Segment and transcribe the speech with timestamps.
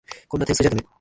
[0.27, 0.83] こんな点数じゃだめ。